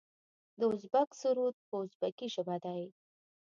د 0.59 0.61
ازبک 0.73 1.09
سرود 1.21 1.55
په 1.67 1.75
ازبکي 1.85 2.27
ژبه 2.35 2.55
دی. 2.65 2.83